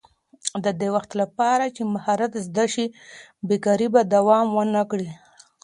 [0.63, 0.89] د دې
[1.21, 2.85] لپاره چې مهارت زده شي،
[3.47, 5.09] بېکاري به دوام ونه کړي.